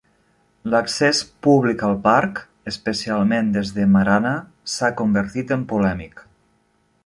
L"accés 0.69 1.19
públic 1.47 1.83
al 1.89 1.93
parc, 2.07 2.41
especialment 2.73 3.53
des 3.59 3.75
de 3.77 3.87
Marana, 3.97 4.35
s"ha 4.73 4.93
convertit 5.03 5.55
en 5.61 5.71
polèmic. 5.75 6.29